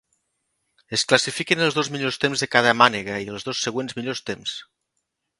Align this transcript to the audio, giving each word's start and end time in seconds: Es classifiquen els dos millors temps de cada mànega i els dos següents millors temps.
Es 0.97 1.01
classifiquen 1.09 1.59
els 1.65 1.75
dos 1.79 1.91
millors 1.95 2.17
temps 2.23 2.43
de 2.43 2.49
cada 2.55 2.73
mànega 2.83 3.19
i 3.27 3.27
els 3.35 3.45
dos 3.49 3.61
següents 3.67 3.99
millors 3.99 4.23
temps. 4.31 4.55